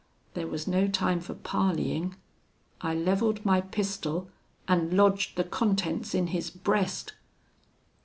There 0.33 0.47
was 0.47 0.67
no 0.67 0.87
time 0.87 1.19
for 1.19 1.35
parleying 1.35 2.15
I 2.81 2.95
levelled 2.95 3.45
my 3.45 3.61
pistol 3.61 4.31
and 4.67 4.91
lodged 4.93 5.37
the 5.37 5.43
contents 5.43 6.15
in 6.15 6.25
his 6.33 6.49
breast! 6.49 7.13